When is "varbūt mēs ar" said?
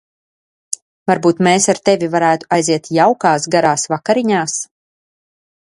1.11-1.81